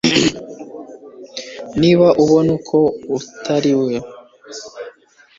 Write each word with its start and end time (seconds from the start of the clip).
niba 1.79 2.07
ubona 2.23 2.53
ko 2.69 2.79
utari 3.17 3.71
we 3.81 3.95